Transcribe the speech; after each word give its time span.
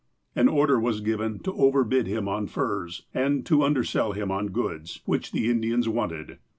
An 0.35 0.47
order 0.47 0.79
was 0.79 0.99
given 0.99 1.37
to 1.41 1.53
overbid 1.53 2.07
him 2.07 2.27
on 2.27 2.47
furs, 2.47 3.05
and 3.13 3.45
to 3.45 3.61
undersell 3.63 4.13
him 4.13 4.31
on 4.31 4.47
goods, 4.47 5.01
which 5.05 5.31
the 5.31 5.47
Indians 5.51 5.87
wanted. 5.87 6.39